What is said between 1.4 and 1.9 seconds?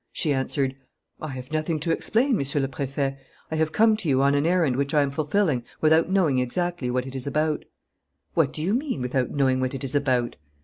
nothing